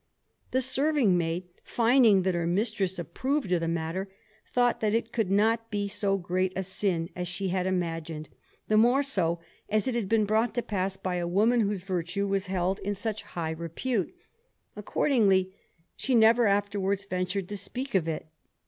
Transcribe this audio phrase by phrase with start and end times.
[0.49, 4.09] The serving maid, finding that her mistress approved of the matter,
[4.51, 8.27] thought that it could not be so great a sin as she had imagined,
[8.67, 12.25] the more so as it had been brought to pass by a woman whose virtue
[12.27, 14.11] was held in such high repute.
[14.75, 15.53] Accordingly
[15.95, 18.25] she never afterwards ventured to speak of it.